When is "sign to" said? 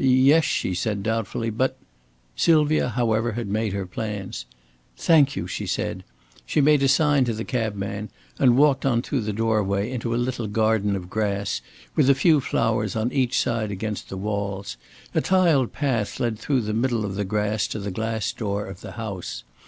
6.88-7.32